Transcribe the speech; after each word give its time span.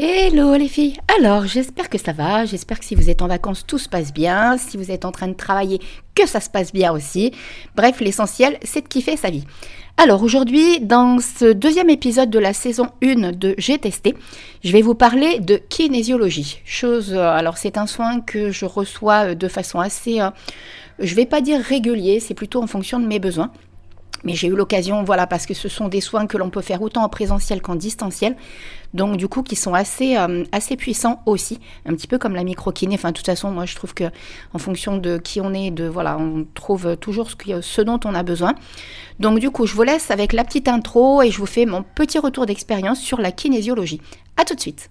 Hello 0.00 0.54
les 0.54 0.68
filles 0.68 0.96
Alors 1.18 1.48
j'espère 1.48 1.90
que 1.90 1.98
ça 1.98 2.12
va, 2.12 2.44
j'espère 2.44 2.78
que 2.78 2.84
si 2.84 2.94
vous 2.94 3.10
êtes 3.10 3.20
en 3.20 3.26
vacances 3.26 3.66
tout 3.66 3.78
se 3.78 3.88
passe 3.88 4.12
bien, 4.12 4.56
si 4.56 4.76
vous 4.76 4.92
êtes 4.92 5.04
en 5.04 5.10
train 5.10 5.26
de 5.26 5.32
travailler 5.32 5.80
que 6.14 6.24
ça 6.24 6.38
se 6.38 6.48
passe 6.48 6.72
bien 6.72 6.92
aussi. 6.92 7.32
Bref, 7.74 7.98
l'essentiel 7.98 8.58
c'est 8.62 8.82
de 8.82 8.86
kiffer 8.86 9.16
sa 9.16 9.30
vie. 9.30 9.44
Alors 9.96 10.22
aujourd'hui, 10.22 10.78
dans 10.78 11.18
ce 11.18 11.52
deuxième 11.52 11.90
épisode 11.90 12.30
de 12.30 12.38
la 12.38 12.52
saison 12.52 12.90
1 13.02 13.32
de 13.32 13.56
J'ai 13.58 13.76
testé, 13.78 14.14
je 14.62 14.70
vais 14.70 14.82
vous 14.82 14.94
parler 14.94 15.40
de 15.40 15.56
kinésiologie. 15.56 16.60
Chose, 16.64 17.12
euh, 17.12 17.32
alors 17.32 17.58
c'est 17.58 17.76
un 17.76 17.88
soin 17.88 18.20
que 18.20 18.52
je 18.52 18.66
reçois 18.66 19.30
euh, 19.30 19.34
de 19.34 19.48
façon 19.48 19.80
assez, 19.80 20.20
euh, 20.20 20.30
je 21.00 21.12
vais 21.16 21.26
pas 21.26 21.40
dire 21.40 21.60
régulier, 21.60 22.20
c'est 22.20 22.34
plutôt 22.34 22.62
en 22.62 22.68
fonction 22.68 23.00
de 23.00 23.06
mes 23.08 23.18
besoins. 23.18 23.50
Mais 24.24 24.34
j'ai 24.34 24.48
eu 24.48 24.56
l'occasion, 24.56 25.04
voilà, 25.04 25.26
parce 25.26 25.46
que 25.46 25.54
ce 25.54 25.68
sont 25.68 25.88
des 25.88 26.00
soins 26.00 26.26
que 26.26 26.36
l'on 26.36 26.50
peut 26.50 26.60
faire 26.60 26.82
autant 26.82 27.04
en 27.04 27.08
présentiel 27.08 27.62
qu'en 27.62 27.76
distanciel, 27.76 28.36
donc 28.94 29.16
du 29.16 29.28
coup 29.28 29.42
qui 29.42 29.54
sont 29.54 29.74
assez, 29.74 30.16
euh, 30.16 30.44
assez 30.50 30.76
puissants 30.76 31.22
aussi, 31.26 31.60
un 31.86 31.94
petit 31.94 32.06
peu 32.06 32.18
comme 32.18 32.34
la 32.34 32.44
microkiné. 32.44 32.94
Enfin, 32.94 33.10
de 33.10 33.16
toute 33.16 33.26
façon, 33.26 33.50
moi 33.50 33.66
je 33.66 33.76
trouve 33.76 33.94
que 33.94 34.04
en 34.54 34.58
fonction 34.58 34.96
de 34.96 35.18
qui 35.18 35.40
on 35.40 35.52
est, 35.52 35.70
de 35.70 35.86
voilà, 35.86 36.16
on 36.18 36.46
trouve 36.54 36.96
toujours 36.96 37.30
ce, 37.30 37.60
ce 37.60 37.82
dont 37.82 38.00
on 38.04 38.14
a 38.14 38.22
besoin. 38.22 38.54
Donc 39.20 39.38
du 39.38 39.50
coup, 39.50 39.66
je 39.66 39.74
vous 39.74 39.82
laisse 39.82 40.10
avec 40.10 40.32
la 40.32 40.44
petite 40.44 40.68
intro 40.68 41.22
et 41.22 41.30
je 41.30 41.38
vous 41.38 41.46
fais 41.46 41.66
mon 41.66 41.82
petit 41.82 42.18
retour 42.18 42.46
d'expérience 42.46 43.00
sur 43.00 43.20
la 43.20 43.30
kinésiologie. 43.30 44.00
À 44.36 44.44
tout 44.44 44.54
de 44.54 44.60
suite. 44.60 44.90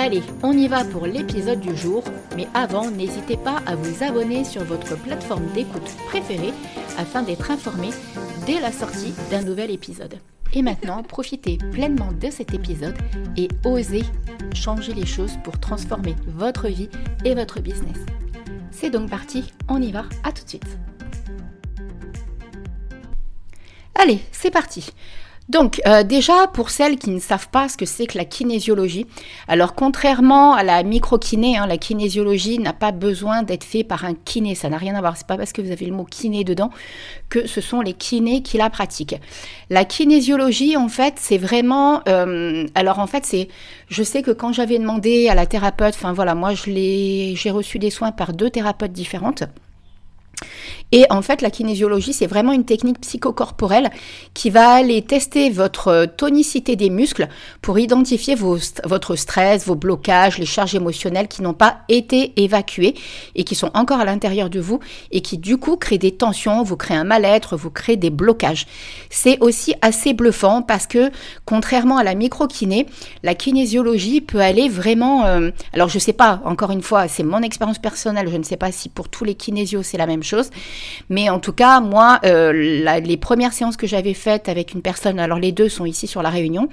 Allez, 0.00 0.22
on 0.44 0.52
y 0.52 0.68
va 0.68 0.84
pour 0.84 1.06
l'épisode 1.06 1.58
du 1.58 1.76
jour, 1.76 2.04
mais 2.36 2.46
avant, 2.54 2.88
n'hésitez 2.88 3.36
pas 3.36 3.60
à 3.66 3.74
vous 3.74 4.04
abonner 4.04 4.44
sur 4.44 4.62
votre 4.62 4.96
plateforme 4.96 5.48
d'écoute 5.54 5.96
préférée 6.06 6.52
afin 6.96 7.24
d'être 7.24 7.50
informé 7.50 7.88
dès 8.46 8.60
la 8.60 8.70
sortie 8.70 9.12
d'un 9.28 9.42
nouvel 9.42 9.72
épisode. 9.72 10.20
Et 10.52 10.62
maintenant, 10.62 11.02
profitez 11.02 11.58
pleinement 11.72 12.12
de 12.12 12.30
cet 12.30 12.54
épisode 12.54 12.96
et 13.36 13.48
osez 13.64 14.04
changer 14.54 14.94
les 14.94 15.04
choses 15.04 15.36
pour 15.42 15.58
transformer 15.58 16.14
votre 16.28 16.68
vie 16.68 16.90
et 17.24 17.34
votre 17.34 17.60
business. 17.60 17.98
C'est 18.70 18.90
donc 18.90 19.10
parti, 19.10 19.52
on 19.68 19.82
y 19.82 19.90
va, 19.90 20.04
à 20.22 20.30
tout 20.30 20.44
de 20.44 20.48
suite. 20.48 20.78
Allez, 23.96 24.20
c'est 24.30 24.52
parti. 24.52 24.92
Donc 25.48 25.80
euh, 25.86 26.02
déjà 26.02 26.46
pour 26.52 26.68
celles 26.68 26.98
qui 26.98 27.10
ne 27.10 27.20
savent 27.20 27.48
pas 27.48 27.70
ce 27.70 27.78
que 27.78 27.86
c'est 27.86 28.06
que 28.06 28.18
la 28.18 28.26
kinésiologie, 28.26 29.06
alors 29.48 29.74
contrairement 29.74 30.52
à 30.52 30.62
la 30.62 30.82
microkiné, 30.82 31.56
hein, 31.56 31.66
la 31.66 31.78
kinésiologie 31.78 32.58
n'a 32.58 32.74
pas 32.74 32.92
besoin 32.92 33.42
d'être 33.42 33.64
fait 33.64 33.82
par 33.82 34.04
un 34.04 34.12
kiné, 34.14 34.54
ça 34.54 34.68
n'a 34.68 34.76
rien 34.76 34.94
à 34.94 35.00
voir. 35.00 35.16
C'est 35.16 35.26
pas 35.26 35.38
parce 35.38 35.52
que 35.52 35.62
vous 35.62 35.70
avez 35.70 35.86
le 35.86 35.94
mot 35.94 36.04
kiné 36.04 36.44
dedans 36.44 36.70
que 37.30 37.46
ce 37.46 37.62
sont 37.62 37.80
les 37.80 37.94
kinés 37.94 38.42
qui 38.42 38.58
la 38.58 38.68
pratiquent. 38.68 39.16
La 39.70 39.86
kinésiologie 39.86 40.76
en 40.76 40.88
fait 40.88 41.14
c'est 41.16 41.38
vraiment, 41.38 42.02
euh, 42.08 42.66
alors 42.74 42.98
en 42.98 43.06
fait 43.06 43.24
c'est, 43.24 43.48
je 43.88 44.02
sais 44.02 44.20
que 44.20 44.32
quand 44.32 44.52
j'avais 44.52 44.78
demandé 44.78 45.28
à 45.28 45.34
la 45.34 45.46
thérapeute, 45.46 45.94
enfin 45.94 46.12
voilà 46.12 46.34
moi 46.34 46.52
je 46.52 46.70
l'ai, 46.70 47.34
j'ai 47.36 47.50
reçu 47.50 47.78
des 47.78 47.90
soins 47.90 48.12
par 48.12 48.34
deux 48.34 48.50
thérapeutes 48.50 48.92
différentes. 48.92 49.44
Et 50.92 51.04
en 51.10 51.22
fait, 51.22 51.42
la 51.42 51.50
kinésiologie, 51.50 52.12
c'est 52.12 52.26
vraiment 52.26 52.52
une 52.52 52.64
technique 52.64 53.00
psychocorporelle 53.00 53.90
qui 54.34 54.50
va 54.50 54.70
aller 54.70 55.02
tester 55.02 55.50
votre 55.50 56.06
tonicité 56.16 56.76
des 56.76 56.90
muscles 56.90 57.28
pour 57.60 57.78
identifier 57.78 58.34
votre 58.34 59.16
stress, 59.16 59.66
vos 59.66 59.74
blocages, 59.74 60.38
les 60.38 60.46
charges 60.46 60.74
émotionnelles 60.74 61.28
qui 61.28 61.42
n'ont 61.42 61.54
pas 61.54 61.78
été 61.88 62.32
évacuées 62.42 62.94
et 63.34 63.44
qui 63.44 63.54
sont 63.54 63.70
encore 63.74 64.00
à 64.00 64.04
l'intérieur 64.04 64.48
de 64.48 64.60
vous 64.60 64.80
et 65.10 65.20
qui 65.20 65.36
du 65.36 65.58
coup 65.58 65.76
créent 65.76 65.98
des 65.98 66.12
tensions, 66.12 66.62
vous 66.62 66.76
créent 66.76 66.94
un 66.94 67.04
mal-être, 67.04 67.56
vous 67.56 67.70
créent 67.70 67.96
des 67.96 68.10
blocages. 68.10 68.66
C'est 69.10 69.38
aussi 69.40 69.74
assez 69.82 70.14
bluffant 70.14 70.62
parce 70.62 70.86
que 70.86 71.10
contrairement 71.44 71.98
à 71.98 72.04
la 72.04 72.14
microkiné, 72.14 72.86
la 73.22 73.34
kinésiologie 73.34 74.20
peut 74.20 74.40
aller 74.40 74.68
vraiment... 74.68 75.26
Euh, 75.26 75.50
alors 75.72 75.88
je 75.88 75.98
sais 75.98 76.12
pas, 76.12 76.40
encore 76.44 76.70
une 76.70 76.82
fois, 76.82 77.08
c'est 77.08 77.22
mon 77.22 77.42
expérience 77.42 77.78
personnelle, 77.78 78.28
je 78.30 78.36
ne 78.36 78.42
sais 78.42 78.56
pas 78.56 78.72
si 78.72 78.88
pour 78.88 79.08
tous 79.08 79.24
les 79.24 79.34
kinésios 79.34 79.82
c'est 79.82 79.98
la 79.98 80.06
même 80.06 80.22
chose, 80.22 80.50
mais 81.10 81.30
en 81.30 81.38
tout 81.38 81.52
cas, 81.52 81.80
moi, 81.80 82.20
euh, 82.24 82.52
les 82.52 83.16
premières 83.16 83.52
séances 83.52 83.76
que 83.76 83.86
j'avais 83.86 84.14
faites 84.14 84.48
avec 84.48 84.74
une 84.74 84.82
personne, 84.82 85.18
alors 85.18 85.38
les 85.38 85.52
deux 85.52 85.68
sont 85.68 85.86
ici 85.86 86.06
sur 86.06 86.22
la 86.22 86.30
Réunion, 86.30 86.68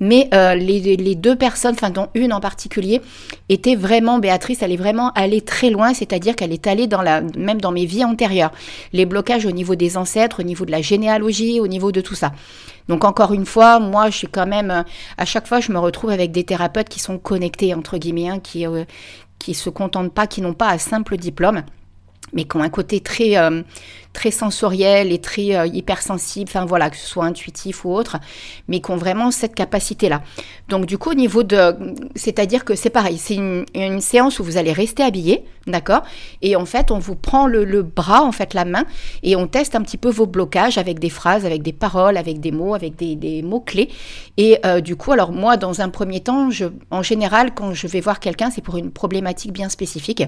mais 0.00 0.28
euh, 0.34 0.54
les, 0.54 1.14
deux 1.14 1.36
personnes, 1.36 1.74
enfin 1.74 1.90
dont 1.90 2.08
une 2.14 2.32
en 2.32 2.40
particulier, 2.40 3.00
était 3.48 3.76
vraiment, 3.76 4.18
Béatrice, 4.18 4.62
elle 4.62 4.72
est 4.72 4.76
vraiment 4.76 5.10
allée 5.12 5.40
très 5.40 5.70
loin, 5.70 5.94
c'est-à-dire 5.94 6.36
qu'elle 6.36 6.52
est 6.52 6.66
allée 6.66 6.86
dans 6.86 7.02
la, 7.02 7.22
même 7.36 7.60
dans 7.60 7.72
mes 7.72 7.86
vies 7.86 8.04
antérieures. 8.04 8.52
Les 8.92 9.06
blocages 9.06 9.46
au 9.46 9.50
niveau 9.52 9.74
des 9.74 9.96
ancêtres, 9.96 10.40
au 10.40 10.44
niveau 10.44 10.64
de 10.64 10.70
la 10.70 10.82
généalogie, 10.82 11.60
au 11.60 11.68
niveau 11.68 11.92
de 11.92 12.00
tout 12.00 12.14
ça. 12.14 12.32
Donc 12.88 13.04
encore 13.04 13.32
une 13.32 13.46
fois, 13.46 13.78
moi, 13.78 14.10
je 14.10 14.16
suis 14.16 14.26
quand 14.26 14.46
même, 14.46 14.84
à 15.16 15.24
chaque 15.24 15.46
fois, 15.46 15.60
je 15.60 15.70
me 15.70 15.78
retrouve 15.78 16.10
avec 16.10 16.32
des 16.32 16.44
thérapeutes 16.44 16.88
qui 16.88 16.98
sont 16.98 17.18
connectés 17.18 17.72
entre 17.74 17.98
guillemets, 17.98 18.28
hein, 18.28 18.40
qui 18.40 18.66
euh, 18.66 18.84
qui 19.38 19.54
se 19.54 19.70
contentent 19.70 20.12
pas, 20.12 20.26
qui 20.26 20.42
n'ont 20.42 20.54
pas 20.54 20.68
un 20.70 20.78
simple 20.78 21.16
diplôme 21.16 21.62
mais 22.32 22.44
qui 22.44 22.56
ont 22.56 22.62
un 22.62 22.68
côté 22.68 23.00
très, 23.00 23.36
euh, 23.36 23.62
très 24.12 24.30
sensoriel 24.30 25.12
et 25.12 25.18
très 25.18 25.56
euh, 25.56 25.66
hypersensible, 25.66 26.48
enfin 26.48 26.64
voilà, 26.64 26.90
que 26.90 26.96
ce 26.96 27.06
soit 27.06 27.24
intuitif 27.24 27.84
ou 27.84 27.92
autre, 27.92 28.18
mais 28.68 28.80
qui 28.80 28.90
ont 28.90 28.96
vraiment 28.96 29.30
cette 29.30 29.54
capacité-là. 29.54 30.22
Donc 30.68 30.86
du 30.86 30.98
coup, 30.98 31.10
au 31.10 31.14
niveau 31.14 31.42
de... 31.42 31.76
C'est-à-dire 32.14 32.64
que 32.64 32.74
c'est 32.74 32.90
pareil, 32.90 33.18
c'est 33.18 33.34
une, 33.34 34.00
séance 34.00 34.38
où 34.38 34.44
vous 34.44 34.56
allez 34.56 34.72
rester 34.72 35.02
habillé, 35.02 35.44
d'accord 35.66 36.02
Et 36.42 36.56
en 36.56 36.64
fait, 36.64 36.90
on 36.90 36.98
vous 36.98 37.16
prend 37.16 37.46
le, 37.46 37.82
bras, 37.82 38.22
en 38.22 38.32
fait, 38.32 38.54
la 38.54 38.64
main, 38.64 38.84
et 39.22 39.36
on 39.36 39.46
teste 39.46 39.74
un 39.74 39.82
petit 39.82 39.98
peu 39.98 40.10
vos 40.10 40.26
blocages 40.26 40.78
avec 40.78 40.98
des 40.98 41.10
phrases, 41.10 41.44
avec 41.44 41.62
des 41.62 41.72
paroles, 41.72 42.16
avec 42.16 42.40
des 42.40 42.52
mots, 42.52 42.74
avec 42.74 42.96
des, 42.96 43.42
mots-clés. 43.42 43.90
Et 44.36 44.58
euh, 44.64 44.80
du 44.80 44.96
coup, 44.96 45.12
alors 45.12 45.32
moi, 45.32 45.56
dans 45.56 45.80
un 45.80 45.88
premier 45.88 46.20
temps, 46.20 46.48
en 46.90 47.02
général, 47.02 47.52
quand 47.54 47.74
je 47.74 47.86
vais 47.86 48.00
voir 48.00 48.20
quelqu'un, 48.20 48.50
c'est 48.50 48.62
pour 48.62 48.76
une 48.76 48.90
problématique 48.90 49.52
bien 49.52 49.68
spécifique. 49.68 50.24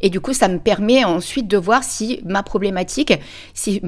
Et 0.00 0.10
du 0.10 0.20
coup, 0.20 0.32
ça 0.32 0.48
me 0.48 0.58
permet 0.58 1.04
ensuite 1.04 1.48
de 1.48 1.56
voir 1.56 1.84
si 1.84 2.20
ma 2.24 2.42
problématique, 2.42 3.12
si 3.54 3.80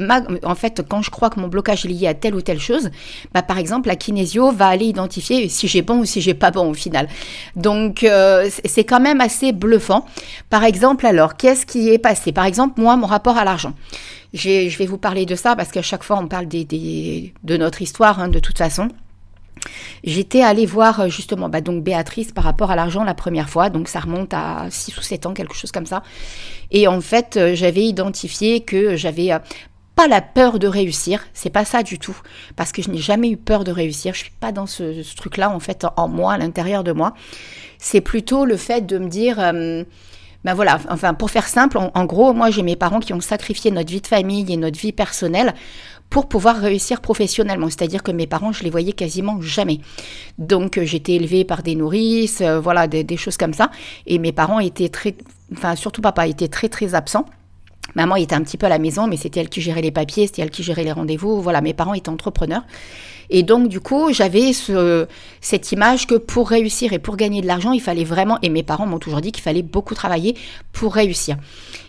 en 0.44 0.54
fait, 0.54 0.82
quand 0.88 1.02
je 1.02 1.10
crois 1.10 1.30
que 1.30 1.40
mon 1.40 1.48
blocage 1.48 1.84
est 1.84 1.88
lié 1.88 2.06
à 2.06 2.14
telle 2.14 2.34
ou 2.34 2.42
telle 2.42 2.60
chose, 2.60 2.90
bah, 3.32 3.42
par 3.42 3.58
exemple, 3.58 3.88
la 3.88 3.96
kinésio 3.96 4.52
va 4.52 4.68
aller 4.68 4.86
identifier 4.86 5.48
si 5.48 5.68
j'ai 5.68 5.82
bon 5.82 6.00
ou 6.00 6.04
si 6.04 6.20
j'ai 6.20 6.34
pas 6.34 6.50
bon 6.50 6.70
au 6.70 6.74
final. 6.74 7.08
Donc, 7.56 8.04
euh, 8.04 8.48
c'est 8.64 8.84
quand 8.84 9.00
même 9.00 9.20
assez 9.20 9.52
bluffant. 9.52 10.06
Par 10.50 10.64
exemple, 10.64 11.06
alors, 11.06 11.36
qu'est-ce 11.36 11.66
qui 11.66 11.88
est 11.88 11.98
passé? 11.98 12.32
Par 12.32 12.44
exemple, 12.44 12.80
moi, 12.80 12.96
mon 12.96 13.06
rapport 13.06 13.36
à 13.36 13.44
l'argent. 13.44 13.74
Je 14.34 14.76
vais 14.78 14.86
vous 14.86 14.98
parler 14.98 15.26
de 15.26 15.34
ça 15.34 15.56
parce 15.56 15.70
qu'à 15.70 15.82
chaque 15.82 16.02
fois, 16.04 16.18
on 16.18 16.26
parle 16.26 16.48
de 16.48 17.56
notre 17.56 17.82
histoire, 17.82 18.18
hein, 18.20 18.28
de 18.28 18.38
toute 18.38 18.58
façon. 18.58 18.88
J'étais 20.04 20.42
allée 20.42 20.66
voir 20.66 21.00
euh, 21.00 21.08
justement 21.08 21.48
bah, 21.48 21.60
donc 21.60 21.82
Béatrice 21.84 22.32
par 22.32 22.44
rapport 22.44 22.70
à 22.70 22.76
l'argent 22.76 23.04
la 23.04 23.14
première 23.14 23.48
fois, 23.48 23.70
donc 23.70 23.88
ça 23.88 24.00
remonte 24.00 24.34
à 24.34 24.66
6 24.70 24.98
ou 24.98 25.02
7 25.02 25.26
ans, 25.26 25.34
quelque 25.34 25.54
chose 25.54 25.72
comme 25.72 25.86
ça. 25.86 26.02
Et 26.70 26.88
en 26.88 27.00
fait, 27.00 27.36
euh, 27.36 27.54
j'avais 27.54 27.84
identifié 27.84 28.60
que 28.60 28.96
j'avais 28.96 29.32
euh, 29.32 29.38
pas 29.94 30.08
la 30.08 30.20
peur 30.20 30.58
de 30.58 30.66
réussir, 30.66 31.24
c'est 31.34 31.50
pas 31.50 31.64
ça 31.64 31.82
du 31.82 31.98
tout, 31.98 32.16
parce 32.56 32.72
que 32.72 32.82
je 32.82 32.90
n'ai 32.90 32.98
jamais 32.98 33.30
eu 33.30 33.36
peur 33.36 33.62
de 33.62 33.70
réussir, 33.70 34.14
je 34.14 34.20
suis 34.20 34.32
pas 34.40 34.50
dans 34.50 34.66
ce, 34.66 35.02
truc-là 35.14 35.50
en 35.50 35.60
fait 35.60 35.86
en 35.96 36.08
moi, 36.08 36.32
à 36.32 36.38
l'intérieur 36.38 36.82
de 36.82 36.93
moi. 36.93 37.14
C'est 37.78 38.00
plutôt 38.00 38.44
le 38.44 38.56
fait 38.56 38.87
de 38.87 38.96
me 38.99 39.08
dire, 39.08 39.37
ben 39.37 40.54
voilà, 40.54 40.78
enfin 40.88 41.12
pour 41.12 41.31
faire 41.31 41.46
simple, 41.46 41.78
en 41.78 42.04
gros, 42.06 42.32
moi 42.32 42.50
j'ai 42.50 42.62
mes 42.62 42.76
parents 42.76 43.00
qui 43.00 43.12
ont 43.12 43.20
sacrifié 43.20 43.70
notre 43.70 43.90
vie 43.90 44.00
de 44.00 44.06
famille 44.06 44.50
et 44.50 44.56
notre 44.56 44.78
vie 44.78 44.93
personnelle 44.93 45.52
pour 46.12 46.29
pouvoir 46.29 46.56
réussir 46.56 47.00
professionnellement. 47.00 47.70
C'est-à-dire 47.70 48.03
que 48.03 48.12
mes 48.12 48.26
parents, 48.26 48.53
je 48.53 48.62
les 48.62 48.69
voyais 48.69 48.93
quasiment 48.93 49.41
jamais. 49.41 49.81
Donc 50.37 50.76
euh, 50.76 50.85
j'étais 50.85 51.14
élevée 51.14 51.44
par 51.44 51.62
des 51.62 51.75
nourrices, 51.75 52.43
euh, 52.43 52.61
voilà, 52.61 52.87
des, 52.87 53.17
choses 53.17 53.38
comme 53.38 53.55
ça. 53.55 53.70
Et 54.06 54.19
mes 54.19 54.31
parents 54.31 54.61
étaient 54.61 54.91
très, 54.91 55.14
enfin 55.55 55.75
surtout 55.75 56.03
papa 56.03 56.26
était 56.26 56.49
très 56.49 56.69
très 56.69 56.94
absent. 56.94 57.25
Maman 57.94 58.17
était 58.17 58.34
un 58.34 58.43
petit 58.43 58.56
peu 58.56 58.67
à 58.67 58.70
la 58.70 58.79
maison, 58.79 59.06
mais 59.06 59.17
c'était 59.17 59.40
elle 59.40 59.49
qui 59.49 59.61
gérait 59.61 59.82
les 59.82 59.90
papiers, 59.90 60.26
c'était 60.26 60.43
elle 60.43 60.50
qui 60.50 60.62
gérait 60.62 60.84
les 60.84 60.93
rendez-vous. 60.93 61.43
Voilà, 61.43 61.61
mes 61.61 61.75
parents 61.75 61.94
étaient 61.94 62.08
entrepreneurs. 62.08 62.62
Et 63.29 63.43
donc, 63.43 63.69
du 63.69 63.81
coup, 63.81 64.12
j'avais 64.12 64.52
ce, 64.52 65.06
cette 65.40 65.73
image 65.73 66.06
que 66.06 66.14
pour 66.14 66.49
réussir 66.49 66.93
et 66.93 66.99
pour 66.99 67.17
gagner 67.17 67.40
de 67.40 67.46
l'argent, 67.46 67.73
il 67.73 67.81
fallait 67.81 68.05
vraiment, 68.05 68.38
et 68.43 68.50
mes 68.50 68.62
parents 68.62 68.87
m'ont 68.87 68.99
toujours 68.99 69.20
dit 69.20 69.32
qu'il 69.32 69.43
fallait 69.43 69.62
beaucoup 69.62 69.94
travailler 69.94 70.37
pour 70.73 70.94
réussir. 70.94 71.37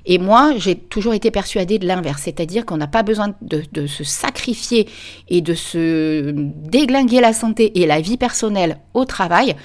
Et 0.05 0.19
moi, 0.19 0.53
j'ai 0.57 0.75
toujours 0.75 1.13
été 1.13 1.31
persuadée 1.31 1.79
de 1.79 1.87
l'inverse, 1.87 2.21
c'est-à-dire 2.23 2.65
qu'on 2.65 2.77
n'a 2.77 2.87
pas 2.87 3.03
besoin 3.03 3.33
de, 3.41 3.63
de, 3.71 3.87
se 3.87 4.03
sacrifier 4.03 4.87
et 5.29 5.41
de 5.41 5.53
se 5.53 6.31
déglinguer 6.31 7.21
la 7.21 7.33
santé 7.33 7.81
et 7.81 7.85
la 7.85 8.01
vie 8.01 8.17
personnelle 8.17 8.77
au 8.93 9.05
travail 9.05 9.55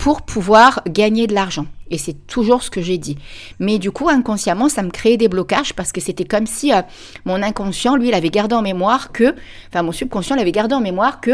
pour 0.00 0.22
pouvoir 0.22 0.82
gagner 0.88 1.26
de 1.26 1.34
l'argent. 1.34 1.66
Et 1.90 1.98
c'est 1.98 2.26
toujours 2.26 2.62
ce 2.62 2.70
que 2.70 2.80
j'ai 2.80 2.96
dit. 2.96 3.18
Mais 3.58 3.78
du 3.78 3.90
coup, 3.90 4.08
inconsciemment, 4.08 4.70
ça 4.70 4.82
me 4.82 4.88
créait 4.88 5.18
des 5.18 5.28
blocages 5.28 5.74
parce 5.74 5.92
que 5.92 6.00
c'était 6.00 6.24
comme 6.24 6.46
si 6.46 6.72
euh, 6.72 6.80
mon 7.26 7.42
inconscient, 7.42 7.96
lui, 7.96 8.08
il 8.08 8.14
avait 8.14 8.30
gardé 8.30 8.54
en 8.54 8.62
mémoire 8.62 9.12
que, 9.12 9.34
enfin, 9.68 9.82
mon 9.82 9.92
subconscient 9.92 10.36
l'avait 10.36 10.52
gardé 10.52 10.74
en 10.74 10.80
mémoire 10.80 11.20
que 11.20 11.32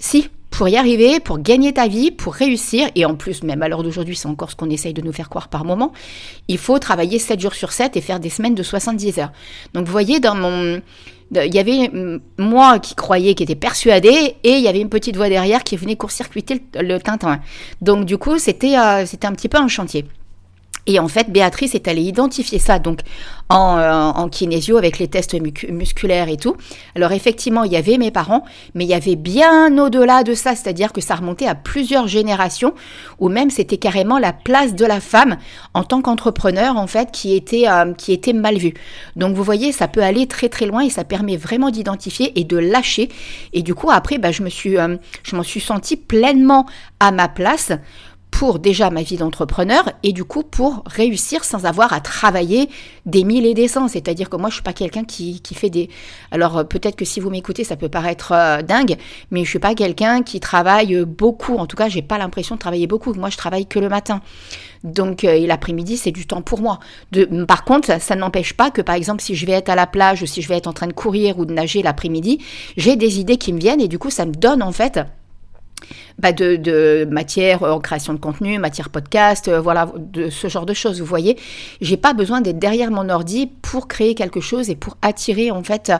si, 0.00 0.28
pour 0.50 0.66
y 0.66 0.76
arriver, 0.76 1.20
pour 1.20 1.38
gagner 1.38 1.74
ta 1.74 1.86
vie, 1.86 2.10
pour 2.10 2.34
réussir, 2.34 2.88
et 2.96 3.04
en 3.04 3.14
plus, 3.14 3.44
même 3.44 3.62
à 3.62 3.68
l'heure 3.68 3.84
d'aujourd'hui, 3.84 4.16
c'est 4.16 4.26
encore 4.26 4.50
ce 4.50 4.56
qu'on 4.56 4.68
essaye 4.68 4.94
de 4.94 5.02
nous 5.02 5.12
faire 5.12 5.28
croire 5.28 5.46
par 5.46 5.64
moment, 5.64 5.92
il 6.48 6.58
faut 6.58 6.80
travailler 6.80 7.20
7 7.20 7.38
jours 7.38 7.54
sur 7.54 7.70
7 7.70 7.96
et 7.96 8.00
faire 8.00 8.18
des 8.18 8.30
semaines 8.30 8.56
de 8.56 8.64
70 8.64 9.20
heures. 9.20 9.32
Donc, 9.74 9.86
vous 9.86 9.92
voyez, 9.92 10.18
dans 10.18 10.34
mon 10.34 10.82
il 11.34 11.54
y 11.54 11.58
avait 11.58 11.90
moi 12.38 12.78
qui 12.78 12.94
croyais, 12.94 13.34
qui 13.34 13.42
était 13.42 13.54
persuadée, 13.54 14.36
et 14.42 14.52
il 14.52 14.60
y 14.60 14.68
avait 14.68 14.80
une 14.80 14.88
petite 14.88 15.16
voix 15.16 15.28
derrière 15.28 15.64
qui 15.64 15.76
venait 15.76 15.96
court-circuiter 15.96 16.62
le, 16.74 16.82
le, 16.82 17.00
Tintin. 17.00 17.40
Donc 17.80 18.04
du 18.04 18.18
coup, 18.18 18.38
c'était 18.38 18.76
euh, 18.78 19.06
c'était 19.06 19.26
un 19.26 19.32
petit 19.32 19.48
peu 19.48 19.58
un 19.58 19.68
chantier. 19.68 20.04
Et 20.86 20.98
en 20.98 21.08
fait, 21.08 21.30
Béatrice 21.30 21.74
est 21.74 21.86
allée 21.86 22.02
identifier 22.02 22.58
ça 22.58 22.78
donc 22.80 23.00
en, 23.48 23.78
euh, 23.78 23.92
en 23.92 24.28
kinésio 24.28 24.76
avec 24.76 24.98
les 24.98 25.06
tests 25.06 25.36
musculaires 25.70 26.28
et 26.28 26.36
tout. 26.36 26.56
Alors 26.96 27.12
effectivement, 27.12 27.64
il 27.64 27.72
y 27.72 27.76
avait 27.76 27.98
mes 27.98 28.10
parents, 28.10 28.44
mais 28.74 28.84
il 28.84 28.88
y 28.88 28.94
avait 28.94 29.14
bien 29.16 29.78
au-delà 29.78 30.24
de 30.24 30.34
ça, 30.34 30.56
c'est-à-dire 30.56 30.92
que 30.92 31.00
ça 31.00 31.14
remontait 31.14 31.46
à 31.46 31.54
plusieurs 31.54 32.08
générations, 32.08 32.74
ou 33.20 33.28
même 33.28 33.50
c'était 33.50 33.76
carrément 33.76 34.18
la 34.18 34.32
place 34.32 34.74
de 34.74 34.84
la 34.84 35.00
femme 35.00 35.36
en 35.74 35.84
tant 35.84 36.02
qu'entrepreneur 36.02 36.76
en 36.76 36.86
fait 36.86 37.10
qui 37.12 37.34
était 37.34 37.68
euh, 37.68 37.92
qui 37.92 38.12
était 38.12 38.32
mal 38.32 38.56
vue. 38.58 38.74
Donc 39.14 39.36
vous 39.36 39.44
voyez, 39.44 39.70
ça 39.70 39.86
peut 39.86 40.02
aller 40.02 40.26
très 40.26 40.48
très 40.48 40.66
loin 40.66 40.80
et 40.80 40.90
ça 40.90 41.04
permet 41.04 41.36
vraiment 41.36 41.70
d'identifier 41.70 42.38
et 42.40 42.44
de 42.44 42.56
lâcher. 42.56 43.08
Et 43.52 43.62
du 43.62 43.74
coup 43.74 43.90
après, 43.90 44.18
bah, 44.18 44.32
je 44.32 44.42
me 44.42 44.48
suis 44.48 44.78
euh, 44.78 44.96
je 45.22 45.36
m'en 45.36 45.44
suis 45.44 45.60
sentie 45.60 45.96
pleinement 45.96 46.66
à 46.98 47.12
ma 47.12 47.28
place 47.28 47.72
pour 48.42 48.58
déjà 48.58 48.90
ma 48.90 49.02
vie 49.02 49.18
d'entrepreneur 49.18 49.88
et 50.02 50.12
du 50.12 50.24
coup 50.24 50.42
pour 50.42 50.82
réussir 50.84 51.44
sans 51.44 51.64
avoir 51.64 51.92
à 51.92 52.00
travailler 52.00 52.68
des 53.06 53.22
mille 53.22 53.46
et 53.46 53.54
des 53.54 53.68
cents. 53.68 53.86
C'est-à-dire 53.86 54.28
que 54.28 54.34
moi 54.34 54.48
je 54.48 54.54
suis 54.54 54.64
pas 54.64 54.72
quelqu'un 54.72 55.04
qui, 55.04 55.40
qui, 55.40 55.54
fait 55.54 55.70
des... 55.70 55.88
Alors 56.32 56.58
euh, 56.58 56.64
peut-être 56.64 56.96
que 56.96 57.04
si 57.04 57.20
vous 57.20 57.30
m'écoutez 57.30 57.62
ça 57.62 57.76
peut 57.76 57.88
paraître 57.88 58.32
euh, 58.32 58.62
dingue, 58.62 58.96
mais 59.30 59.44
je 59.44 59.48
suis 59.48 59.60
pas 59.60 59.76
quelqu'un 59.76 60.24
qui 60.24 60.40
travaille 60.40 61.04
beaucoup. 61.04 61.54
En 61.54 61.66
tout 61.66 61.76
cas 61.76 61.88
j'ai 61.88 62.02
pas 62.02 62.18
l'impression 62.18 62.56
de 62.56 62.60
travailler 62.60 62.88
beaucoup. 62.88 63.14
Moi 63.14 63.30
je 63.30 63.36
travaille 63.36 63.66
que 63.66 63.78
le 63.78 63.88
matin. 63.88 64.22
Donc 64.82 65.22
euh, 65.22 65.34
et 65.34 65.46
l'après-midi 65.46 65.96
c'est 65.96 66.10
du 66.10 66.26
temps 66.26 66.42
pour 66.42 66.60
moi. 66.60 66.80
De, 67.12 67.44
par 67.44 67.62
contre 67.62 67.86
ça, 67.86 68.00
ça 68.00 68.16
n'empêche 68.16 68.54
pas 68.54 68.72
que 68.72 68.82
par 68.82 68.96
exemple 68.96 69.22
si 69.22 69.36
je 69.36 69.46
vais 69.46 69.52
être 69.52 69.68
à 69.68 69.76
la 69.76 69.86
plage 69.86 70.20
ou 70.20 70.26
si 70.26 70.42
je 70.42 70.48
vais 70.48 70.56
être 70.56 70.66
en 70.66 70.72
train 70.72 70.88
de 70.88 70.94
courir 70.94 71.38
ou 71.38 71.44
de 71.44 71.54
nager 71.54 71.80
l'après-midi, 71.80 72.40
j'ai 72.76 72.96
des 72.96 73.20
idées 73.20 73.36
qui 73.36 73.52
me 73.52 73.60
viennent 73.60 73.80
et 73.80 73.86
du 73.86 74.00
coup 74.00 74.10
ça 74.10 74.26
me 74.26 74.32
donne 74.32 74.64
en 74.64 74.72
fait 74.72 74.98
bah 76.18 76.32
de, 76.32 77.06
matière 77.10 77.62
en 77.62 77.80
création 77.80 78.14
de 78.14 78.18
contenu, 78.18 78.58
matière 78.58 78.90
podcast, 78.90 79.48
euh, 79.48 79.60
voilà, 79.60 79.90
de 79.96 80.30
ce 80.30 80.48
genre 80.48 80.66
de 80.66 80.74
choses. 80.74 81.00
Vous 81.00 81.06
voyez, 81.06 81.36
j'ai 81.80 81.96
pas 81.96 82.12
besoin 82.12 82.40
d'être 82.40 82.58
derrière 82.58 82.90
mon 82.90 83.08
ordi 83.08 83.46
pour 83.46 83.88
créer 83.88 84.14
quelque 84.14 84.40
chose 84.40 84.70
et 84.70 84.76
pour 84.76 84.96
attirer 85.02 85.50
en 85.50 85.62
fait 85.62 85.92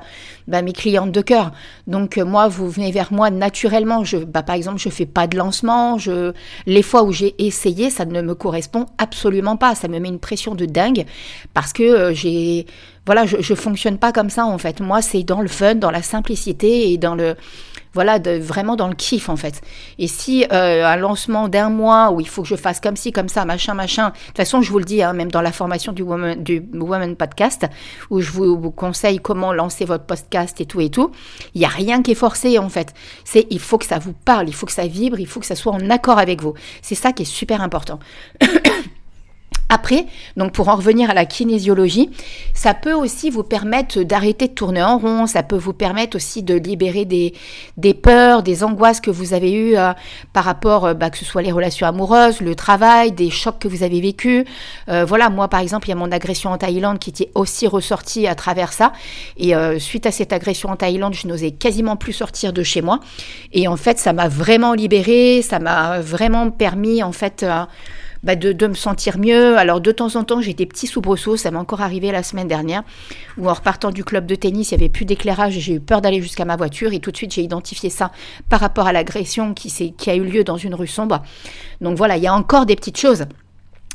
bah, 0.48 0.62
mes 0.62 0.72
clientes 0.72 1.12
de 1.12 1.20
cœur. 1.20 1.52
Donc 1.86 2.18
euh, 2.18 2.24
moi, 2.24 2.48
vous 2.48 2.68
venez 2.68 2.92
vers 2.92 3.12
moi 3.12 3.30
naturellement. 3.30 4.04
Je, 4.04 4.18
bah, 4.18 4.42
par 4.42 4.56
exemple, 4.56 4.78
je 4.78 4.88
fais 4.88 5.06
pas 5.06 5.26
de 5.26 5.36
lancement. 5.36 5.98
Je, 5.98 6.32
les 6.66 6.82
fois 6.82 7.02
où 7.02 7.12
j'ai 7.12 7.34
essayé, 7.38 7.90
ça 7.90 8.04
ne 8.04 8.22
me 8.22 8.34
correspond 8.34 8.86
absolument 8.98 9.56
pas. 9.56 9.74
Ça 9.74 9.88
me 9.88 9.98
met 9.98 10.08
une 10.08 10.18
pression 10.20 10.54
de 10.54 10.66
dingue 10.66 11.04
parce 11.54 11.72
que 11.72 11.82
euh, 11.82 12.14
j'ai, 12.14 12.66
voilà, 13.06 13.26
je, 13.26 13.36
je 13.40 13.54
fonctionne 13.54 13.98
pas 13.98 14.12
comme 14.12 14.30
ça 14.30 14.46
en 14.46 14.58
fait. 14.58 14.80
Moi, 14.80 15.02
c'est 15.02 15.22
dans 15.22 15.40
le 15.40 15.48
fun, 15.48 15.74
dans 15.74 15.90
la 15.90 16.02
simplicité 16.02 16.92
et 16.92 16.98
dans 16.98 17.14
le 17.14 17.36
voilà, 17.94 18.18
de, 18.18 18.38
vraiment 18.38 18.76
dans 18.76 18.88
le 18.88 18.94
kiff 18.94 19.28
en 19.28 19.36
fait. 19.36 19.60
Et 19.98 20.06
si 20.06 20.44
euh, 20.52 20.86
un 20.86 20.96
lancement 20.96 21.48
d'un 21.48 21.68
mois 21.68 22.10
où 22.10 22.20
il 22.20 22.28
faut 22.28 22.42
que 22.42 22.48
je 22.48 22.56
fasse 22.56 22.80
comme 22.80 22.96
ci, 22.96 23.12
comme 23.12 23.28
ça, 23.28 23.44
machin, 23.44 23.74
machin, 23.74 24.08
de 24.08 24.26
toute 24.28 24.36
façon, 24.36 24.62
je 24.62 24.70
vous 24.70 24.78
le 24.78 24.84
dis, 24.84 25.02
hein, 25.02 25.12
même 25.12 25.30
dans 25.30 25.42
la 25.42 25.52
formation 25.52 25.92
du 25.92 26.02
Woman, 26.02 26.42
du 26.42 26.62
Woman 26.74 27.16
Podcast, 27.16 27.66
où 28.10 28.20
je 28.20 28.30
vous, 28.30 28.70
conseille 28.70 29.18
comment 29.18 29.52
lancer 29.52 29.84
votre 29.84 30.04
podcast 30.04 30.60
et 30.60 30.66
tout 30.66 30.80
et 30.80 30.88
tout, 30.88 31.10
il 31.54 31.58
n'y 31.60 31.64
a 31.64 31.68
rien 31.68 32.02
qui 32.02 32.12
est 32.12 32.16
forcé 32.16 32.58
en 32.58 32.68
fait. 32.68 32.94
C'est 33.24 33.46
il 33.50 33.60
faut 33.60 33.78
que 33.78 33.86
ça 33.86 33.98
vous 33.98 34.12
parle, 34.12 34.48
il 34.48 34.54
faut 34.54 34.66
que 34.66 34.72
ça 34.72 34.86
vibre, 34.86 35.20
il 35.20 35.26
faut 35.26 35.40
que 35.40 35.46
ça 35.46 35.56
soit 35.56 35.72
en 35.72 35.90
accord 35.90 36.18
avec 36.18 36.40
vous. 36.40 36.54
C'est 36.80 36.94
ça 36.94 37.12
qui 37.12 37.22
est 37.22 37.26
super 37.26 37.60
important. 37.60 37.98
Après, 39.74 40.04
donc 40.36 40.52
pour 40.52 40.68
en 40.68 40.76
revenir 40.76 41.08
à 41.08 41.14
la 41.14 41.24
kinésiologie, 41.24 42.10
ça 42.52 42.74
peut 42.74 42.92
aussi 42.92 43.30
vous 43.30 43.42
permettre 43.42 44.02
d'arrêter 44.02 44.48
de 44.48 44.52
tourner 44.52 44.82
en 44.82 44.98
rond, 44.98 45.26
ça 45.26 45.42
peut 45.42 45.56
vous 45.56 45.72
permettre 45.72 46.14
aussi 46.14 46.42
de 46.42 46.54
libérer 46.54 47.06
des, 47.06 47.94
peurs, 47.94 48.42
des 48.42 48.64
angoisses 48.64 49.00
que 49.00 49.10
vous 49.10 49.32
avez 49.32 49.50
eues 49.50 49.78
euh, 49.78 49.94
par 50.34 50.44
rapport, 50.44 50.84
euh, 50.84 50.92
bah, 50.92 51.08
que 51.08 51.16
ce 51.16 51.24
soit 51.24 51.40
les 51.40 51.52
relations 51.52 51.86
amoureuses, 51.86 52.42
le 52.42 52.54
travail, 52.54 53.12
des 53.12 53.30
chocs 53.30 53.58
que 53.58 53.66
vous 53.66 53.82
avez 53.82 54.02
vécus. 54.02 54.44
Euh, 54.90 55.06
voilà, 55.06 55.30
moi 55.30 55.48
par 55.48 55.60
exemple, 55.60 55.86
il 55.86 55.92
y 55.92 55.94
a 55.94 55.96
mon 55.96 56.12
agression 56.12 56.50
en 56.50 56.58
Thaïlande 56.58 56.98
qui 56.98 57.08
était 57.08 57.30
aussi 57.34 57.66
ressortie 57.66 58.26
à 58.26 58.34
travers 58.34 58.74
ça. 58.74 58.92
Et 59.38 59.54
suite 59.78 60.04
à 60.04 60.10
cette 60.10 60.34
agression 60.34 60.68
en 60.68 60.76
Thaïlande, 60.76 61.14
je 61.14 61.26
n'osais 61.26 61.52
quasiment 61.52 61.96
plus 61.96 62.12
sortir 62.12 62.52
de 62.52 62.62
chez 62.62 62.82
moi. 62.82 63.00
Et 63.54 63.68
en 63.68 63.78
fait, 63.78 63.98
ça 63.98 64.12
m'a 64.12 64.28
vraiment 64.28 64.74
libérée, 64.74 65.40
ça 65.40 65.60
m'a 65.60 66.00
vraiment 66.00 66.50
permis 66.50 67.02
en 67.02 67.12
fait 67.12 67.46
bah, 68.22 68.36
de, 68.36 68.66
me 68.66 68.74
sentir 68.74 69.18
mieux. 69.18 69.56
Alors 69.58 69.80
de 69.80 69.90
temps 69.90 70.16
en 70.16 70.24
temps, 70.24 70.40
j'ai 70.40 70.54
des 70.54 70.66
petits 70.66 70.86
soubresauts, 70.86 71.36
ça 71.36 71.50
m'est 71.50 71.58
encore 71.58 71.80
arrivé 71.80 72.12
la 72.12 72.22
semaine 72.22 72.48
dernière, 72.48 72.82
où 73.36 73.48
en 73.48 73.54
repartant 73.54 73.90
du 73.90 74.04
club 74.04 74.26
de 74.26 74.34
tennis, 74.34 74.70
il 74.70 74.78
n'y 74.78 74.84
avait 74.84 74.92
plus 74.92 75.04
d'éclairage 75.04 75.56
et 75.56 75.60
j'ai 75.60 75.74
eu 75.74 75.80
peur 75.80 76.00
d'aller 76.00 76.22
jusqu'à 76.22 76.44
ma 76.44 76.56
voiture 76.56 76.92
et 76.92 77.00
tout 77.00 77.10
de 77.10 77.16
suite 77.16 77.32
j'ai 77.32 77.42
identifié 77.42 77.90
ça 77.90 78.12
par 78.48 78.60
rapport 78.60 78.86
à 78.86 78.92
l'agression 78.92 79.54
qui, 79.54 79.94
qui 79.96 80.10
a 80.10 80.14
eu 80.14 80.24
lieu 80.24 80.44
dans 80.44 80.56
une 80.56 80.74
rue 80.74 80.86
sombre. 80.86 81.22
Donc 81.80 81.96
voilà, 81.96 82.16
il 82.16 82.22
y 82.22 82.26
a 82.28 82.34
encore 82.34 82.66
des 82.66 82.76
petites 82.76 82.98
choses. 82.98 83.24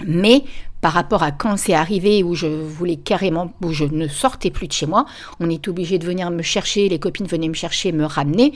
Mais 0.06 0.44
par 0.88 0.94
rapport 0.94 1.22
à 1.22 1.34
quand 1.34 1.58
c'est 1.58 1.74
arrivé 1.74 2.24
où 2.24 2.34
je 2.34 2.48
voulais 2.48 2.96
carrément, 2.96 3.52
où 3.62 3.74
je 3.74 3.84
ne 3.84 4.08
sortais 4.08 4.52
plus 4.52 4.70
de 4.70 4.72
chez 4.72 4.86
moi, 4.86 5.06
on 5.42 5.50
est 5.50 5.68
obligé 5.68 6.00
de 6.00 6.06
venir 6.06 6.32
me 6.32 6.42
chercher, 6.42 6.88
les 6.88 6.98
copines 6.98 7.28
venaient 7.28 7.50
me 7.50 7.56
chercher, 7.56 7.92
me 7.92 8.06
ramener. 8.06 8.54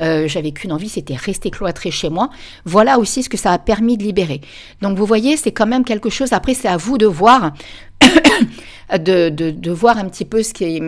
Euh, 0.00 0.26
J'avais 0.26 0.50
qu'une 0.50 0.72
envie, 0.72 0.88
c'était 0.88 1.14
rester 1.14 1.52
cloîtré 1.52 1.92
chez 1.92 2.10
moi. 2.10 2.30
Voilà 2.64 2.98
aussi 2.98 3.22
ce 3.22 3.28
que 3.28 3.36
ça 3.36 3.52
a 3.52 3.60
permis 3.60 3.96
de 3.96 4.02
libérer. 4.02 4.40
Donc 4.82 4.98
vous 4.98 5.06
voyez, 5.06 5.36
c'est 5.36 5.52
quand 5.52 5.68
même 5.68 5.84
quelque 5.84 6.10
chose. 6.10 6.32
Après, 6.32 6.52
c'est 6.52 6.66
à 6.66 6.76
vous 6.76 6.98
de 6.98 7.06
voir. 7.06 7.52
de, 8.98 9.70
voir 9.70 9.98
un 9.98 10.08
petit 10.08 10.24
peu 10.24 10.42
ce 10.42 10.52
qui, 10.52 10.78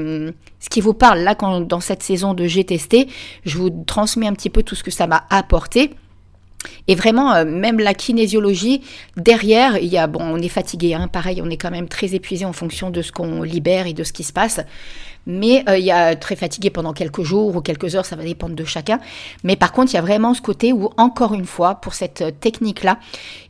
ce 0.59 0.69
qui 0.69 0.81
vous 0.81 0.95
parle. 0.95 1.21
Là, 1.21 1.37
quand, 1.37 1.61
dans 1.61 1.79
cette 1.79 2.03
saison 2.03 2.35
de 2.35 2.49
J'ai 2.49 2.65
testé, 2.65 3.07
je 3.45 3.59
vous 3.59 3.71
transmets 3.87 4.27
un 4.27 4.35
petit 4.35 4.51
peu 4.51 4.65
tout 4.65 4.75
ce 4.75 4.83
que 4.83 4.91
ça 4.91 5.07
m'a 5.07 5.25
apporté. 5.31 5.91
Et 6.89 6.95
vraiment, 6.95 7.33
euh, 7.35 7.45
même 7.45 7.79
la 7.79 7.95
kinésiologie, 7.95 8.83
derrière, 9.17 9.79
il 9.79 9.87
y 9.89 9.99
a, 9.99 10.07
bon, 10.07 10.21
on 10.23 10.39
est 10.39 10.49
fatigué, 10.49 10.95
hein, 10.95 11.09
pareil, 11.09 11.41
on 11.43 11.51
est 11.51 11.57
quand 11.57 11.71
même 11.71 11.89
très 11.89 12.15
épuisé 12.15 12.45
en 12.45 12.53
fonction 12.53 12.91
de 12.91 13.03
ce 13.03 13.13
qu'on 13.13 13.43
libère 13.43 13.87
et 13.87 13.93
de 13.93 14.05
ce 14.05 14.13
qui 14.13 14.25
se 14.25 14.33
passe 14.33 14.61
mais 15.31 15.65
euh, 15.69 15.79
il 15.79 15.85
y 15.85 15.91
a 15.91 16.17
très 16.17 16.37
fatigué 16.37 16.71
pendant 16.71 16.93
quelques 16.93 17.23
jours 17.23 17.55
ou 17.55 17.61
quelques 17.61 17.95
heures, 17.95 18.05
ça 18.05 18.17
va 18.17 18.25
dépendre 18.25 18.55
de 18.55 18.65
chacun. 18.65 18.99
Mais 19.45 19.57
par 19.57 19.73
contre, 19.73 19.93
il 19.93 19.95
y 19.95 19.99
a 19.99 20.03
vraiment 20.03 20.35
ce 20.35 20.43
côté 20.43 20.73
où, 20.73 20.91
encore 20.97 21.35
une 21.35 21.47
fois, 21.47 21.77
pour 21.77 21.95
cette 21.95 22.21
euh, 22.21 22.31
technique-là, 22.31 22.99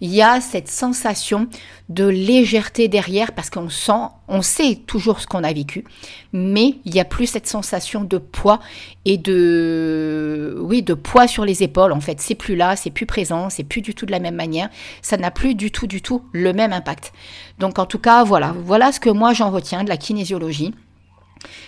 il 0.00 0.14
y 0.14 0.22
a 0.22 0.40
cette 0.40 0.68
sensation 0.68 1.48
de 1.88 2.06
légèreté 2.06 2.86
derrière 2.88 3.32
parce 3.32 3.50
qu'on 3.50 3.68
sent, 3.68 4.08
on 4.28 4.42
sait 4.42 4.78
toujours 4.86 5.20
ce 5.20 5.26
qu'on 5.26 5.42
a 5.42 5.52
vécu, 5.52 5.84
mais 6.32 6.76
il 6.84 6.92
n'y 6.92 7.00
a 7.00 7.04
plus 7.04 7.26
cette 7.26 7.48
sensation 7.48 8.04
de 8.04 8.18
poids 8.18 8.60
et 9.04 9.16
de, 9.16 10.56
oui, 10.60 10.82
de 10.82 10.94
poids 10.94 11.26
sur 11.26 11.44
les 11.44 11.62
épaules. 11.62 11.92
En 11.92 12.00
fait, 12.00 12.20
c'est 12.20 12.34
plus 12.34 12.56
là, 12.56 12.76
c'est 12.76 12.90
plus 12.90 13.06
présent, 13.06 13.50
c'est 13.50 13.64
plus 13.64 13.80
du 13.80 13.94
tout 13.94 14.06
de 14.06 14.12
la 14.12 14.20
même 14.20 14.36
manière. 14.36 14.68
Ça 15.02 15.16
n'a 15.16 15.30
plus 15.30 15.54
du 15.54 15.72
tout, 15.72 15.86
du 15.86 16.02
tout 16.02 16.22
le 16.32 16.52
même 16.52 16.72
impact. 16.72 17.12
Donc, 17.58 17.78
en 17.78 17.86
tout 17.86 17.98
cas, 17.98 18.22
voilà, 18.22 18.54
voilà 18.64 18.92
ce 18.92 19.00
que 19.00 19.10
moi 19.10 19.32
j'en 19.32 19.50
retiens 19.50 19.82
de 19.82 19.88
la 19.88 19.96
kinésiologie. 19.96 20.74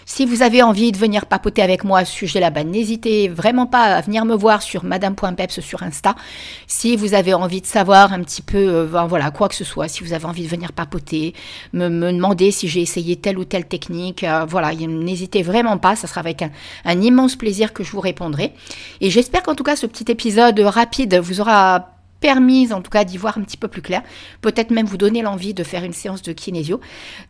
Si 0.04 0.26
vous 0.26 0.42
avez 0.42 0.62
envie 0.62 0.92
de 0.92 0.98
venir 0.98 1.26
papoter 1.26 1.62
avec 1.62 1.84
moi 1.84 2.00
à 2.00 2.04
ce 2.04 2.12
sujet 2.12 2.40
là-bas, 2.40 2.64
n'hésitez 2.64 3.28
vraiment 3.28 3.66
pas 3.66 3.84
à 3.84 4.00
venir 4.00 4.24
me 4.24 4.34
voir 4.34 4.62
sur 4.62 4.84
madame.peps 4.84 5.60
sur 5.60 5.82
Insta. 5.82 6.14
Si 6.66 6.96
vous 6.96 7.14
avez 7.14 7.34
envie 7.34 7.60
de 7.60 7.66
savoir 7.66 8.12
un 8.12 8.20
petit 8.22 8.42
peu, 8.42 8.58
euh, 8.58 8.84
voilà, 8.84 9.30
quoi 9.30 9.48
que 9.48 9.54
ce 9.54 9.64
soit, 9.64 9.88
si 9.88 10.02
vous 10.02 10.12
avez 10.12 10.24
envie 10.24 10.42
de 10.42 10.48
venir 10.48 10.72
papoter, 10.72 11.34
me, 11.72 11.88
demander 11.88 12.50
si 12.50 12.68
j'ai 12.68 12.80
essayé 12.80 13.16
telle 13.16 13.38
ou 13.38 13.44
telle 13.44 13.66
technique, 13.66 14.24
euh, 14.24 14.44
voilà, 14.46 14.74
n'hésitez 14.74 15.42
vraiment 15.42 15.78
pas, 15.78 15.96
ça 15.96 16.06
sera 16.06 16.20
avec 16.20 16.42
un, 16.42 17.00
immense 17.00 17.36
plaisir 17.36 17.72
que 17.72 17.84
je 17.84 17.92
vous 17.92 18.00
répondrai. 18.00 18.52
Et 19.00 19.10
j'espère 19.10 19.42
qu'en 19.42 19.54
tout 19.54 19.64
cas 19.64 19.76
ce 19.76 19.86
petit 19.86 20.10
épisode 20.10 20.58
rapide 20.60 21.14
vous 21.16 21.40
aura 21.40 21.91
permis, 22.22 22.72
en 22.72 22.80
tout 22.80 22.90
cas, 22.90 23.04
d'y 23.04 23.18
voir 23.18 23.36
un 23.36 23.42
petit 23.42 23.58
peu 23.58 23.68
plus 23.68 23.82
clair. 23.82 24.00
Peut-être 24.40 24.70
même 24.70 24.86
vous 24.86 24.96
donner 24.96 25.20
l'envie 25.20 25.52
de 25.52 25.64
faire 25.64 25.84
une 25.84 25.92
séance 25.92 26.22
de 26.22 26.32
kinésio. 26.32 26.80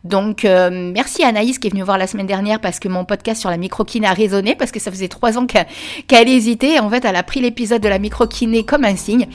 Donc, 0.05 0.45
euh, 0.45 0.69
merci 0.93 1.23
à 1.23 1.27
Anaïs 1.27 1.59
qui 1.59 1.67
est 1.67 1.71
venue 1.71 1.83
voir 1.83 1.97
la 1.97 2.07
semaine 2.07 2.27
dernière 2.27 2.61
parce 2.61 2.79
que 2.79 2.87
mon 2.87 3.03
podcast 3.03 3.41
sur 3.41 3.49
la 3.49 3.57
microkiné 3.57 4.07
a 4.07 4.13
résonné 4.13 4.55
parce 4.55 4.71
que 4.71 4.79
ça 4.79 4.91
faisait 4.91 5.09
trois 5.09 5.37
ans 5.37 5.45
qu'elle 5.45 6.29
hésitait. 6.29 6.79
En 6.79 6.89
fait, 6.89 7.03
elle 7.03 7.17
a 7.17 7.23
pris 7.23 7.41
l'épisode 7.41 7.81
de 7.81 7.89
la 7.89 7.99
microkiné 7.99 8.63
comme 8.63 8.85
un 8.85 8.95
signe. 8.95 9.27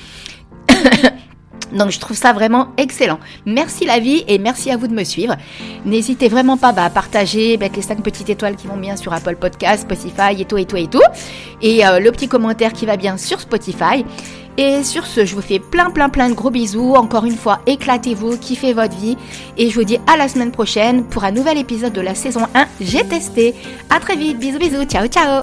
Donc 1.72 1.90
je 1.90 2.00
trouve 2.00 2.16
ça 2.16 2.32
vraiment 2.32 2.68
excellent. 2.76 3.18
Merci 3.44 3.84
la 3.84 3.98
vie 3.98 4.24
et 4.26 4.38
merci 4.38 4.70
à 4.70 4.76
vous 4.76 4.86
de 4.86 4.94
me 4.94 5.04
suivre. 5.04 5.36
N'hésitez 5.84 6.28
vraiment 6.28 6.56
pas 6.56 6.72
bah, 6.72 6.84
à 6.84 6.90
partager 6.90 7.54
avec 7.54 7.76
les 7.76 7.82
5 7.82 8.02
petites 8.02 8.30
étoiles 8.30 8.56
qui 8.56 8.66
vont 8.66 8.76
bien 8.76 8.96
sur 8.96 9.12
Apple 9.12 9.36
Podcast, 9.36 9.82
Spotify 9.82 10.40
et 10.40 10.44
tout 10.44 10.56
et 10.56 10.64
tout 10.64 10.76
et 10.76 10.86
tout. 10.86 11.02
Et 11.60 11.86
euh, 11.86 12.00
le 12.00 12.10
petit 12.10 12.28
commentaire 12.28 12.72
qui 12.72 12.86
va 12.86 12.96
bien 12.96 13.16
sur 13.16 13.40
Spotify. 13.40 14.04
Et 14.58 14.82
sur 14.82 15.06
ce, 15.06 15.24
je 15.24 15.36
vous 15.36 15.40
fais 15.40 15.60
plein 15.60 15.90
plein 15.90 16.08
plein 16.08 16.28
de 16.28 16.34
gros 16.34 16.50
bisous. 16.50 16.94
Encore 16.94 17.24
une 17.24 17.36
fois, 17.36 17.60
éclatez-vous, 17.66 18.36
kiffez 18.38 18.72
votre 18.72 18.96
vie. 18.96 19.16
Et 19.56 19.70
je 19.70 19.74
vous 19.76 19.84
dis 19.84 19.98
à 20.08 20.16
la 20.16 20.28
semaine 20.28 20.50
prochaine 20.50 21.04
pour 21.04 21.22
un 21.22 21.30
nouvel 21.30 21.58
épisode 21.58 21.92
de 21.92 22.00
la 22.00 22.16
saison 22.16 22.42
1. 22.54 22.66
J'ai 22.80 23.04
testé. 23.04 23.54
À 23.88 24.00
très 24.00 24.16
vite. 24.16 24.38
Bisous 24.40 24.58
bisous. 24.58 24.84
Ciao 24.84 25.06
ciao. 25.06 25.42